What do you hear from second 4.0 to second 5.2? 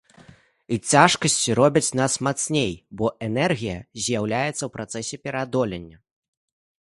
з'яўляецца ў працэсе